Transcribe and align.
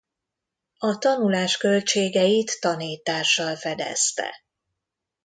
A 0.77 0.97
tanulás 0.97 1.57
költségeit 1.57 2.59
tanítással 2.59 3.55
fedezte. 3.55 4.43